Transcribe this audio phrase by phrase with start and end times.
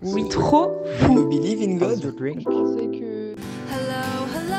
[0.00, 1.12] Oui, trop fou.
[1.12, 2.00] You believe in God?
[2.00, 3.34] Je pensais que.
[3.68, 4.56] Hello, hello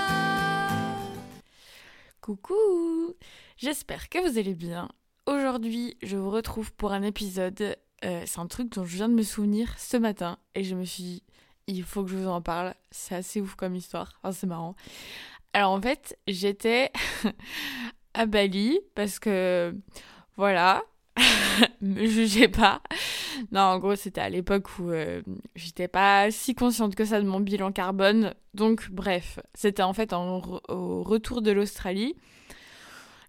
[2.20, 3.16] Coucou
[3.56, 4.90] J'espère que vous allez bien.
[5.28, 7.78] Aujourd'hui, je vous retrouve pour un épisode.
[8.04, 10.84] euh, c'est un truc dont je viens de me souvenir ce matin et je me
[10.84, 11.24] suis dit,
[11.68, 12.74] il faut que je vous en parle.
[12.92, 14.20] C'est assez ouf comme histoire.
[14.22, 14.76] Enfin, c'est marrant.
[15.54, 16.92] Alors en fait, j'étais
[18.14, 19.74] à Bali parce que
[20.36, 20.84] voilà,
[21.82, 22.82] me jugez pas.
[23.52, 25.22] Non, en gros, c'était à l'époque où euh,
[25.56, 28.34] j'étais pas si consciente que ça de mon bilan carbone.
[28.54, 32.16] Donc, bref, c'était en fait au retour de l'Australie.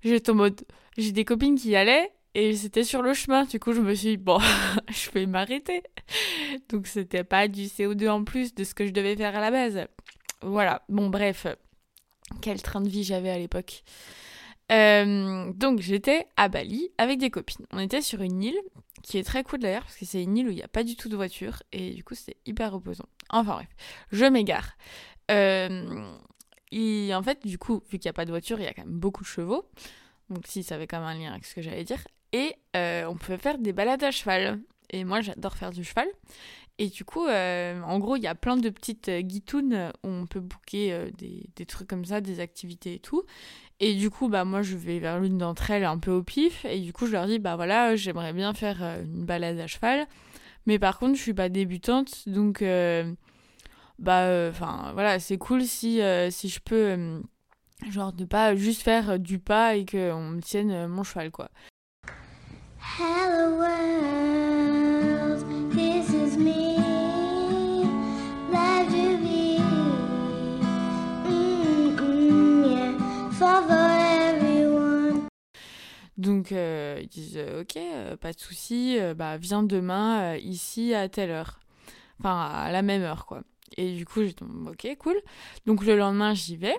[0.03, 0.61] J'étais en mode,
[0.97, 3.45] j'ai des copines qui allaient et c'était sur le chemin.
[3.45, 4.39] Du coup, je me suis dit, bon,
[4.89, 5.83] je vais m'arrêter.
[6.69, 9.51] Donc, c'était pas du CO2 en plus de ce que je devais faire à la
[9.51, 9.87] base.
[10.43, 11.47] Voilà, bon, bref,
[12.41, 13.83] quel train de vie j'avais à l'époque.
[14.71, 17.67] Euh, donc j'étais à Bali avec des copines.
[17.73, 18.61] On était sur une île
[19.03, 20.85] qui est très cool d'ailleurs parce que c'est une île où il n'y a pas
[20.85, 23.07] du tout de voiture et du coup c'est hyper reposant.
[23.31, 23.69] Enfin bref,
[24.13, 24.77] je m'égare.
[25.31, 26.13] Euh,
[26.71, 28.75] et en fait du coup vu qu'il n'y a pas de voiture il y a
[28.75, 29.69] quand même beaucoup de chevaux.
[30.29, 32.07] Donc si ça avait quand même un lien avec ce que j'allais dire.
[32.33, 34.61] Et euh, on pouvait faire des balades à cheval.
[34.91, 36.07] Et moi j'adore faire du cheval.
[36.81, 40.09] Et du coup, euh, en gros, il y a plein de petites euh, guitounes où
[40.09, 43.23] on peut booker euh, des, trucs comme ça, des activités et tout.
[43.81, 46.65] Et du coup, bah moi, je vais vers l'une d'entre elles un peu au pif.
[46.65, 49.67] Et du coup, je leur dis, bah voilà, j'aimerais bien faire euh, une balade à
[49.67, 50.07] cheval.
[50.65, 52.27] Mais par contre, je suis pas débutante.
[52.27, 52.65] Donc,
[53.99, 56.01] bah, enfin, voilà, c'est cool si,
[56.31, 57.21] si je peux,
[57.91, 61.51] genre, ne pas juste faire du pas et qu'on me tienne mon cheval, quoi.
[62.99, 64.40] Hello
[76.17, 81.09] Donc euh, ils disent euh, ok, euh, pas de souci, bah viens demain ici à
[81.09, 81.61] telle heure,
[82.19, 83.43] enfin à la même heure quoi.
[83.77, 85.17] Et du coup j'étais ok cool.
[85.67, 86.77] Donc le lendemain j'y vais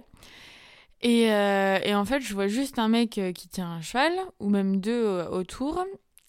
[1.02, 4.80] et, et en fait je vois juste un mec qui tient un cheval ou même
[4.80, 5.84] deux autour.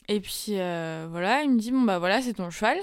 [0.09, 2.79] Et puis voilà, il me dit bon bah voilà c'est ton cheval.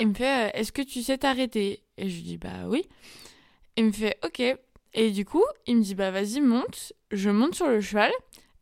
[0.00, 1.84] Il me fait est-ce que tu sais t'arrêter?
[1.96, 2.88] Et je lui dis bah oui.
[3.76, 4.42] Il me fait ok.
[4.94, 6.92] Et du coup, il me dit bah vas-y monte.
[7.12, 8.10] Je monte sur le cheval.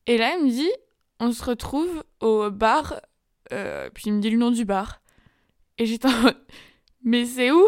[0.07, 0.71] Et là, il me dit
[1.21, 3.01] on se retrouve au bar.
[3.53, 5.01] Euh, puis il me dit le nom du bar.
[5.79, 6.47] Et j'étais en mode
[7.03, 7.67] mais c'est où?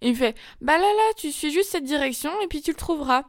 [0.00, 2.70] Et il me fait bah là là, tu suis juste cette direction et puis tu
[2.72, 3.24] le trouveras.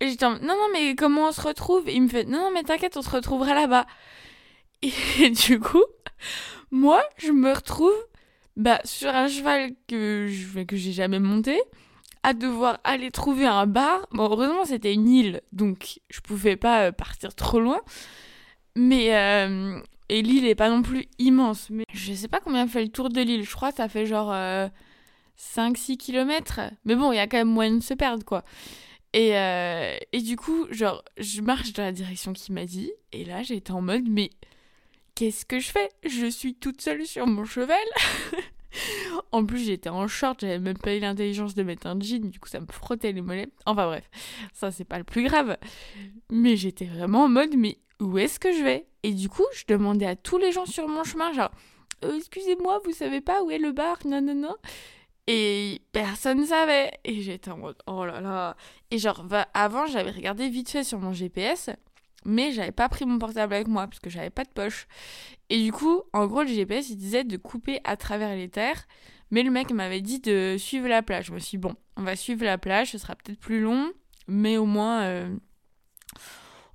[0.00, 1.88] Et j'étais en mode non non mais comment on se retrouve?
[1.88, 3.86] Et il me fait non non mais t'inquiète, on se retrouvera là-bas.
[4.82, 5.84] Et du coup,
[6.70, 7.94] moi, je me retrouve
[8.56, 11.60] bah, sur un cheval que je que j'ai jamais monté
[12.22, 14.06] à devoir aller trouver un bar.
[14.12, 17.80] Bon, heureusement, c'était une île, donc je pouvais pas euh, partir trop loin.
[18.76, 19.14] Mais.
[19.16, 19.80] euh,
[20.10, 21.68] et l'île est pas non plus immense.
[21.68, 23.44] Mais je sais pas combien fait le tour de l'île.
[23.44, 24.32] Je crois que ça fait genre
[25.38, 26.60] 5-6 km.
[26.86, 28.42] Mais bon, il y a quand même moyen de se perdre, quoi.
[29.12, 32.90] Et, euh, et du coup, genre, je marche dans la direction qu'il m'a dit.
[33.12, 34.30] Et là, j'étais en mode, mais
[35.14, 35.90] qu'est-ce que je fais?
[36.06, 37.76] Je suis toute seule sur mon cheval.
[39.32, 42.40] En plus, j'étais en short, j'avais même pas eu l'intelligence de mettre un jean, du
[42.40, 43.48] coup, ça me frottait les mollets.
[43.66, 44.08] Enfin bref,
[44.54, 45.56] ça c'est pas le plus grave.
[46.30, 48.86] Mais j'étais vraiment en mode, mais où est-ce que je vais?
[49.02, 51.50] Et du coup, je demandais à tous les gens sur mon chemin, genre,
[52.04, 53.98] Euh, excusez-moi, vous savez pas où est le bar?
[54.04, 54.54] Non, non, non.
[55.26, 56.92] Et personne savait.
[57.04, 58.56] Et j'étais en mode, oh là là.
[58.90, 61.70] Et genre, va- avant, j'avais regardé vite fait sur mon GPS,
[62.24, 64.86] mais j'avais pas pris mon portable avec moi, parce que j'avais pas de poche.
[65.50, 68.86] Et du coup, en gros, le GPS, il disait de couper à travers les terres.
[69.30, 71.26] Mais le mec m'avait dit de suivre la plage.
[71.26, 73.92] Je me suis dit, bon, on va suivre la plage, ce sera peut-être plus long,
[74.26, 75.36] mais au moins, euh,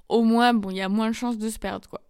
[0.09, 2.01] au moins, bon, il y a moins de chances de se perdre, quoi.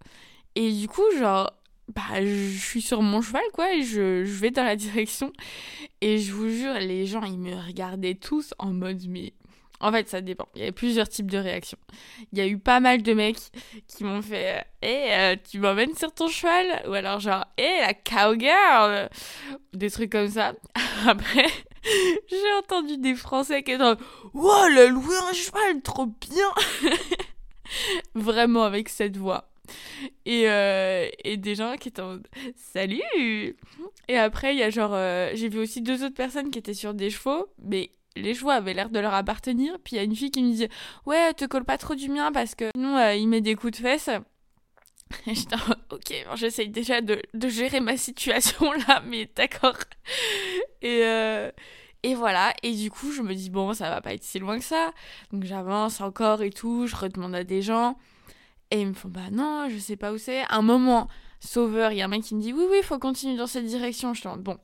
[0.55, 1.51] Et du coup, genre,
[1.94, 5.31] bah, je suis sur mon cheval, quoi, et je, je vais dans la direction.
[6.01, 9.33] Et je vous jure, les gens, ils me regardaient tous en mode, mais.
[9.83, 10.47] En fait, ça dépend.
[10.55, 11.77] Il y avait plusieurs types de réactions.
[12.31, 13.38] Il y a eu pas mal de mecs
[13.88, 16.81] qui m'ont fait Hé, euh, tu m'emmènes sur ton cheval?
[16.88, 19.09] Ou alors, genre Hé, la cowgirl
[19.74, 20.53] Des trucs comme ça.
[21.06, 21.47] Après,
[22.30, 23.97] j'ai entendu des Français qui étaient en
[24.33, 26.47] Wow, a loué un cheval, trop bien
[28.15, 29.50] Vraiment avec cette voix.
[30.25, 32.19] Et, euh, et des gens qui étaient en
[32.56, 33.01] Salut
[34.07, 34.94] Et après, il y a genre.
[34.94, 38.50] euh, j'ai vu aussi deux autres personnes qui étaient sur des chevaux, mais les chevaux
[38.50, 39.77] avaient l'air de leur appartenir.
[39.83, 40.68] Puis il y a une fille qui me dit
[41.06, 43.74] Ouais, te colle pas trop du mien parce que sinon euh, il met des coups
[43.74, 44.10] de fesses.
[45.27, 45.33] Et
[45.68, 49.77] mode, ok, j'essaye déjà de, gérer ma situation là, mais d'accord.
[50.81, 51.51] Et, euh,
[52.01, 54.57] et voilà, et du coup, je me dis, bon, ça va pas être si loin
[54.57, 54.92] que ça.
[55.31, 57.98] Donc j'avance encore et tout, je redemande à des gens.
[58.71, 60.44] Et ils me font, bah non, je sais pas où c'est.
[60.50, 61.07] Un moment,
[61.39, 61.92] sauveur.
[61.92, 64.13] Il y a un mec qui me dit oui, oui, faut continuer dans cette direction.
[64.13, 64.57] Je en mode, bon,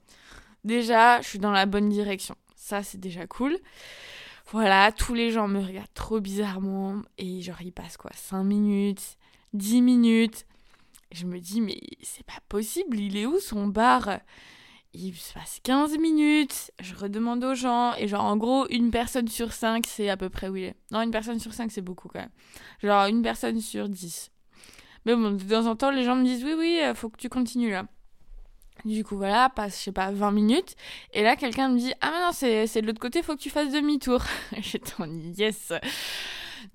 [0.64, 2.36] déjà, je suis dans la bonne direction.
[2.60, 3.58] Ça, c'est déjà cool.
[4.52, 7.02] Voilà, tous les gens me regardent trop bizarrement.
[7.18, 9.18] Et genre, il passe quoi 5 minutes,
[9.54, 10.46] 10 minutes.
[11.14, 14.20] Je me dis, mais c'est pas possible, il est où son bar?
[14.94, 19.30] Il se passe 15 minutes, je redemande aux gens, et genre en gros, une personne
[19.30, 20.76] sur 5, c'est à peu près où il est.
[20.92, 22.32] Non, une personne sur 5, c'est beaucoup quand même.
[22.84, 24.32] Genre une personne sur 10.
[25.06, 27.18] Mais bon, de temps en temps, les gens me disent, oui, oui, euh, faut que
[27.18, 27.86] tu continues là.
[28.86, 30.76] Du coup, voilà, passe, je sais pas, 20 minutes.
[31.14, 33.50] Et là, quelqu'un me dit, ah mais non, c'est de l'autre côté, faut que tu
[33.50, 34.24] fasses demi-tour.
[34.58, 35.74] J'étais en yes.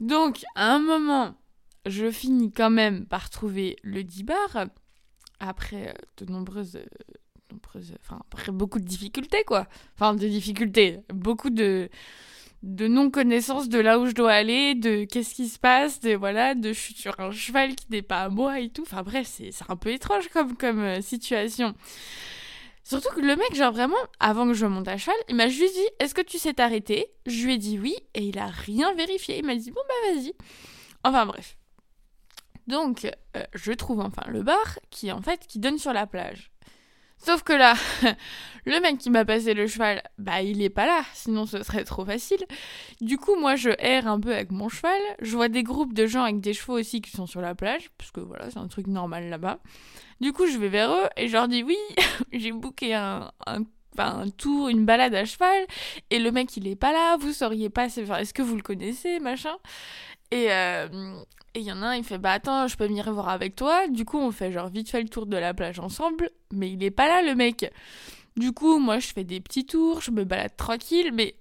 [0.00, 1.34] Donc, à un moment,
[1.86, 4.66] je finis quand même par trouver le 10 bar
[5.40, 6.86] après euh, de nombreuses euh,
[7.52, 11.90] nombreuses enfin après beaucoup de difficultés quoi enfin de difficultés beaucoup de
[12.64, 16.14] de non connaissance de là où je dois aller de qu'est-ce qui se passe de
[16.14, 19.02] voilà de je suis sur un cheval qui n'est pas à moi et tout enfin
[19.02, 21.74] bref c'est c'est un peu étrange comme comme euh, situation
[22.86, 25.74] Surtout que le mec, genre vraiment, avant que je monte à cheval, il m'a juste
[25.74, 27.06] dit Est-ce que tu sais t'arrêter?
[27.24, 29.38] Je lui ai dit oui, et il a rien vérifié.
[29.38, 30.34] Il m'a dit Bon, bah vas-y.
[31.02, 31.56] Enfin bref.
[32.66, 33.06] Donc,
[33.36, 36.50] euh, je trouve enfin le bar qui en fait qui donne sur la plage.
[37.18, 37.74] Sauf que là,
[38.66, 41.84] le mec qui m'a passé le cheval, bah il est pas là, sinon ce serait
[41.84, 42.44] trop facile.
[43.00, 45.00] Du coup, moi je erre un peu avec mon cheval.
[45.20, 47.90] Je vois des groupes de gens avec des chevaux aussi qui sont sur la plage,
[47.98, 49.58] parce que voilà, c'est un truc normal là-bas.
[50.20, 51.78] Du coup, je vais vers eux et je leur dis oui,
[52.32, 53.62] j'ai booké un, un,
[53.98, 55.66] un tour, une balade à cheval,
[56.10, 58.62] et le mec il est pas là, vous sauriez pas, enfin, est-ce que vous le
[58.62, 59.56] connaissez, machin?
[60.30, 60.88] Et euh,
[61.54, 63.56] et il y en a un, il fait bah attends, je peux venir voir avec
[63.56, 63.86] toi.
[63.88, 66.82] Du coup, on fait genre vite fait le tour de la plage ensemble, mais il
[66.82, 67.70] est pas là le mec.
[68.36, 71.36] Du coup, moi je fais des petits tours, je me balade tranquille, mais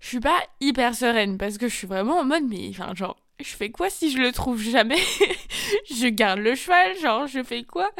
[0.00, 3.16] je suis pas hyper sereine parce que je suis vraiment en mode mais enfin genre
[3.40, 5.00] je fais quoi si je le trouve jamais?
[5.90, 7.90] Je garde le cheval, genre je fais quoi?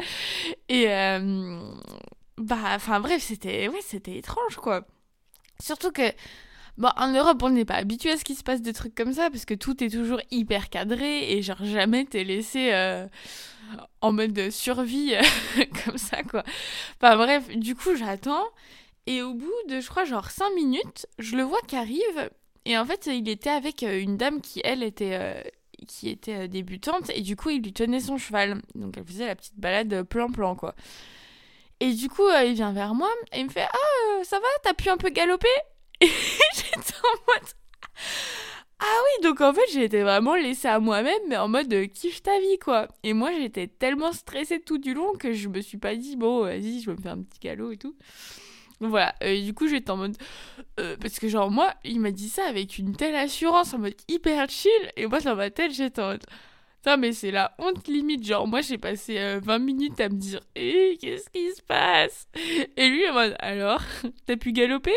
[0.69, 1.59] Et euh,
[2.37, 4.85] bah enfin bref, c'était ouais, c'était étrange quoi.
[5.59, 6.11] Surtout que
[6.77, 9.13] Bon, en Europe, on n'est pas habitué à ce qui se passe des trucs comme
[9.13, 13.05] ça parce que tout est toujours hyper cadré et genre jamais t'es laissé euh,
[14.01, 16.43] en mode de survie euh, comme ça quoi.
[16.99, 18.43] Enfin bref, du coup j'attends
[19.05, 22.31] et au bout de je crois genre 5 minutes, je le vois qui arrive
[22.65, 25.53] et en fait il était avec euh, une dame qui elle était
[25.87, 28.61] qui était débutante et du coup il lui tenait son cheval.
[28.73, 30.73] Donc elle faisait la petite balade plan-plan quoi.
[31.79, 34.47] Et du coup il vient vers moi et il me fait "Ah, ça va?
[34.63, 35.47] T'as pu un peu galoper
[37.03, 37.49] en mode
[38.79, 41.85] ah oui, donc en fait, j'ai été vraiment laissée à moi-même, mais en mode euh,
[41.87, 42.89] kiffe ta vie, quoi.
[43.03, 46.41] Et moi, j'étais tellement stressée tout du long que je me suis pas dit, bon,
[46.43, 47.95] vas-y, je vais me faire un petit galop et tout.
[48.81, 50.17] Voilà, et du coup, j'étais en mode.
[50.79, 53.95] euh, parce que, genre, moi, il m'a dit ça avec une telle assurance, en mode
[54.09, 56.25] hyper chill, et moi, dans ma tête, j'étais en mode.
[56.99, 58.25] Mais c'est la honte limite.
[58.25, 62.27] Genre, moi, j'ai passé euh, 20 minutes à me dire, hé, qu'est-ce qui se passe?
[62.77, 63.81] Et lui, en mode, alors,
[64.25, 64.91] t'as pu galoper?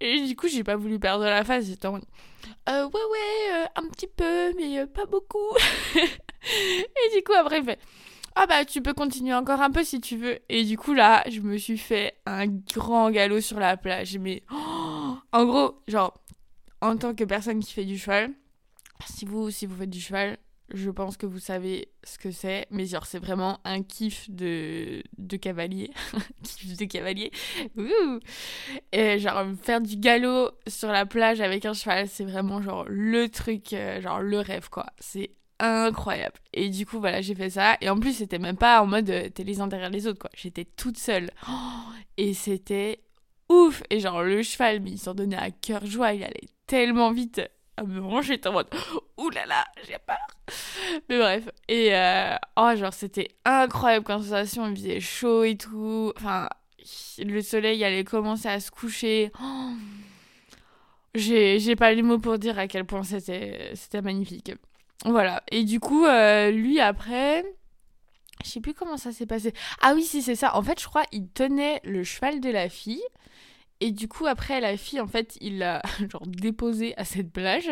[0.00, 1.96] Et du coup, j'ai pas voulu perdre la face, j'étais en.
[1.96, 5.56] Euh, ouais, ouais, euh, un petit peu, mais euh, pas beaucoup.
[5.94, 7.78] et du coup, après, il fait
[8.34, 10.38] Ah, bah, tu peux continuer encore un peu si tu veux.
[10.48, 14.16] Et du coup, là, je me suis fait un grand galop sur la plage.
[14.18, 14.42] Mais
[15.32, 16.14] en gros, genre,
[16.80, 18.30] en tant que personne qui fait du cheval,
[19.06, 20.38] si vous, si vous faites du cheval,
[20.72, 25.02] je pense que vous savez ce que c'est, mais genre c'est vraiment un kiff de,
[25.18, 25.90] de cavalier.
[26.42, 27.30] kiff de cavalier.
[28.92, 33.28] Et genre faire du galop sur la plage avec un cheval, c'est vraiment genre le
[33.28, 34.86] truc, euh, genre le rêve quoi.
[34.98, 36.36] C'est incroyable.
[36.52, 37.76] Et du coup voilà, j'ai fait ça.
[37.80, 40.20] Et en plus c'était même pas en mode euh, t'es les uns derrière les autres
[40.20, 40.30] quoi.
[40.34, 41.30] J'étais toute seule.
[42.16, 43.00] Et c'était
[43.48, 43.82] ouf.
[43.90, 47.40] Et genre le cheval, il s'en donnait à cœur joie, il allait tellement vite.
[47.80, 48.66] À me moment, j'étais en mode
[49.16, 50.18] ouh là là, j'ai peur.
[51.08, 56.12] Mais bref, et euh, oh, genre c'était incroyable comme sensation, il faisait chaud et tout.
[56.14, 56.50] Enfin,
[57.16, 59.32] le soleil allait commencer à se coucher.
[59.42, 64.52] Oh, j'ai pas les mots pour dire à quel point c'était c'était magnifique.
[65.04, 67.44] Voilà, et du coup, euh, lui après,
[68.44, 69.52] je sais plus comment ça s'est passé.
[69.80, 70.54] Ah oui, si c'est ça.
[70.54, 73.02] En fait, je crois il tenait le cheval de la fille.
[73.80, 77.70] Et du coup, après, la fille, en fait, il l'a genre déposé à cette plage.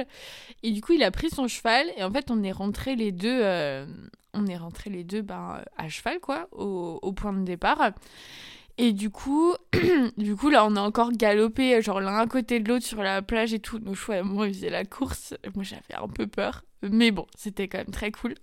[0.63, 1.87] Et du coup, il a pris son cheval.
[1.97, 3.87] Et en fait, on est rentrés les deux, euh,
[4.35, 7.93] ben, à cheval, quoi, au point de départ.
[8.81, 9.55] Et du coup,
[10.17, 13.23] du coup, là, on a encore galopé, genre l'un à côté de l'autre sur la
[13.23, 13.81] plage et tout.
[13.81, 15.35] Nos un moment, ils faisaient la course.
[15.57, 16.65] Moi, j'avais un peu peur.
[16.83, 18.35] Mais bon, c'était quand même très cool.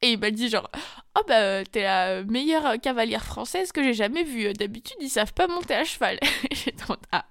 [0.00, 0.70] Et il m'a dit genre,
[1.18, 4.50] oh bah, t'es la meilleure cavalière française que j'ai jamais vue.
[4.54, 6.18] D'habitude, ils savent pas monter à cheval.
[6.52, 7.26] J'étais en ah,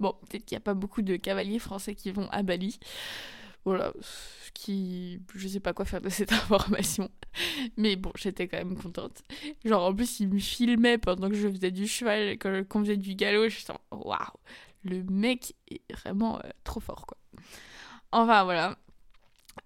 [0.00, 2.80] bon, peut-être qu'il n'y a pas beaucoup de cavaliers français qui vont à Bali.
[3.64, 3.92] Voilà,
[4.52, 5.20] qui.
[5.36, 7.08] Je sais pas quoi faire de cette information.
[7.76, 9.22] Mais bon, j'étais quand même contente.
[9.64, 12.96] Genre, en plus, il me filmait pendant que je faisais du cheval, quand on faisait
[12.96, 13.48] du galop.
[13.48, 14.18] Je suis waouh,
[14.84, 17.18] le mec est vraiment euh, trop fort, quoi.
[18.12, 18.76] Enfin, voilà.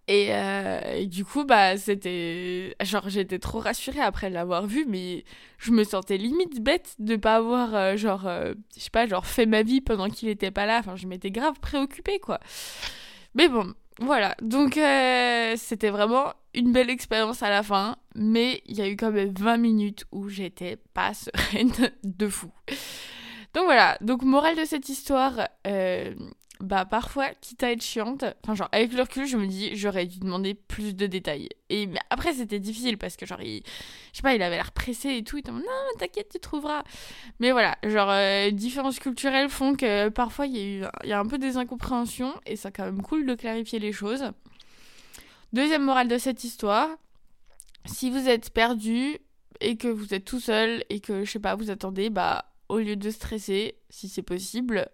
[0.06, 2.76] Et, euh, et, du coup, bah, c'était.
[2.82, 5.24] Genre, j'étais trop rassurée après l'avoir vu, mais
[5.58, 9.46] je me sentais limite bête de pas avoir, euh, genre, je sais pas, genre, fait
[9.46, 10.78] ma vie pendant qu'il était pas là.
[10.80, 12.40] Enfin, je m'étais grave préoccupée, quoi.
[13.38, 14.34] Mais bon, voilà.
[14.42, 18.96] Donc, euh, c'était vraiment une belle expérience à la fin, mais il y a eu
[18.96, 22.50] quand même 20 minutes où j'étais pas sereine de fou.
[23.54, 26.14] Donc voilà, donc morale de cette histoire, euh,
[26.60, 30.06] bah parfois, quitte à être chiante, enfin genre avec le recul, je me dis j'aurais
[30.06, 31.48] dû demander plus de détails.
[31.70, 33.62] Et mais après c'était difficile parce que genre il,
[34.12, 35.62] je sais pas, il avait l'air pressé et tout, il était non
[35.98, 36.82] t'inquiète tu trouveras.
[37.38, 41.12] Mais voilà, genre euh, différences culturelles font que parfois il y a eu, il y
[41.12, 44.24] a un peu des incompréhensions et c'est quand même cool de clarifier les choses.
[45.52, 46.88] Deuxième morale de cette histoire,
[47.86, 49.18] si vous êtes perdu
[49.60, 52.78] et que vous êtes tout seul et que je sais pas vous attendez, bah au
[52.78, 54.88] lieu de stresser, si c'est possible,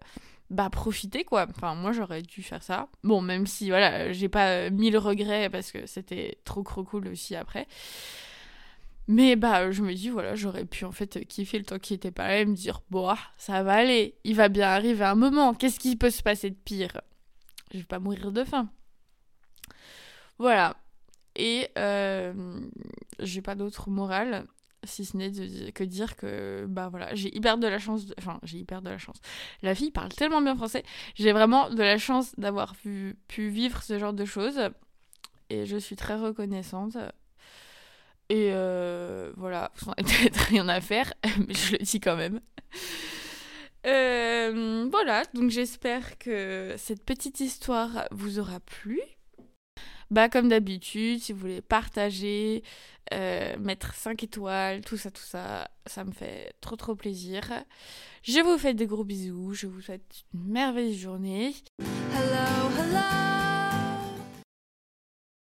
[0.49, 1.47] bah profitez quoi.
[1.49, 2.89] Enfin moi j'aurais dû faire ça.
[3.03, 7.35] Bon même si voilà j'ai pas mille regrets parce que c'était trop trop cool aussi
[7.35, 7.67] après.
[9.07, 12.11] Mais bah je me dis voilà j'aurais pu en fait kiffer le temps qui était
[12.11, 15.15] pas là et me dire bon ah, ça va aller, il va bien arriver un
[15.15, 15.53] moment.
[15.53, 17.01] Qu'est-ce qui peut se passer de pire?
[17.71, 18.69] Je vais pas mourir de faim.
[20.37, 20.75] Voilà.
[21.35, 22.61] Et euh,
[23.19, 24.45] j'ai pas d'autre morale
[24.85, 25.31] si ce n'est
[25.71, 28.97] que dire que bah voilà j'ai hyper de la chance enfin j'ai hyper de la
[28.97, 29.17] chance.
[29.61, 30.83] La fille parle tellement bien français
[31.15, 34.59] j'ai vraiment de la chance d'avoir pu, pu vivre ce genre de choses
[35.49, 36.97] et je suis très reconnaissante.
[38.29, 41.13] Et euh, voilà n'avez peut-être rien à faire
[41.47, 42.41] mais je le dis quand même.
[43.85, 48.99] Euh, voilà donc j'espère que cette petite histoire vous aura plu
[50.11, 52.63] bah comme d'habitude, si vous voulez partager,
[53.13, 57.41] euh, mettre 5 étoiles, tout ça, tout ça, ça me fait trop trop plaisir.
[58.23, 61.53] Je vous fais des gros bisous, je vous souhaite une merveilleuse journée.
[61.79, 63.54] Hello, hello.